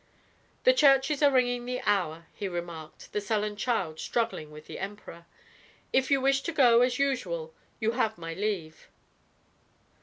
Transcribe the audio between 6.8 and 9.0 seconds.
as usual, you have my leave."